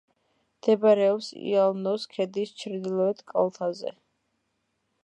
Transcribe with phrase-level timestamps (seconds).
[0.61, 3.97] მდებარეობს იალნოს ქედის ჩრდილოეთ კალთაზე.